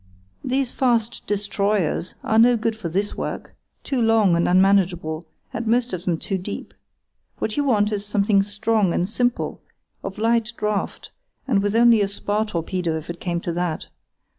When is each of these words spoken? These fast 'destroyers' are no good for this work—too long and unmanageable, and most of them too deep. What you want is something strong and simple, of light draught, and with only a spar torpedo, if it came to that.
These 0.43 0.71
fast 0.71 1.27
'destroyers' 1.27 2.15
are 2.23 2.39
no 2.39 2.57
good 2.57 2.75
for 2.75 2.89
this 2.89 3.15
work—too 3.15 4.01
long 4.01 4.35
and 4.35 4.47
unmanageable, 4.49 5.27
and 5.53 5.67
most 5.67 5.93
of 5.93 6.05
them 6.05 6.17
too 6.17 6.39
deep. 6.39 6.73
What 7.37 7.55
you 7.55 7.63
want 7.63 7.91
is 7.91 8.03
something 8.03 8.41
strong 8.41 8.95
and 8.95 9.07
simple, 9.07 9.61
of 10.03 10.17
light 10.17 10.53
draught, 10.57 11.11
and 11.47 11.61
with 11.61 11.75
only 11.75 12.01
a 12.01 12.07
spar 12.07 12.45
torpedo, 12.47 12.97
if 12.97 13.11
it 13.11 13.19
came 13.19 13.39
to 13.41 13.51
that. 13.51 13.89